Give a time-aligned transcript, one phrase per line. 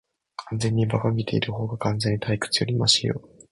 [0.49, 3.21] 完全に馬鹿げているほうが、完全に退屈よりマシよ。